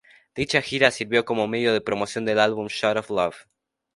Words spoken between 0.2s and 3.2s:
Dicha gira sirvió como medio de promoción del álbum "Shot of